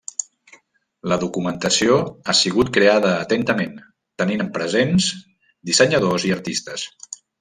La 1.11 1.17
documentació 1.23 1.97
ha 2.25 2.35
sigut 2.39 2.71
creada 2.77 3.11
atentament, 3.27 3.77
tenint 4.23 4.49
presents 4.57 5.11
dissenyadors 5.71 6.27
i 6.31 6.35
artistes. 6.39 6.89